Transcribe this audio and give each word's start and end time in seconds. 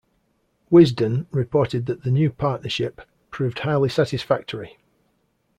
"Wisden" 0.71 1.27
reported 1.29 1.85
that 1.85 2.01
the 2.01 2.09
new 2.09 2.31
partnership 2.31 3.01
"proved 3.29 3.59
highly 3.59 3.87
satisfactory". 3.89 4.79